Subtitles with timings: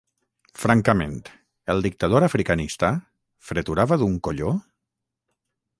[0.61, 1.19] Francament:
[1.73, 2.91] el dictador africanista,
[3.51, 4.55] freturava d'un colló?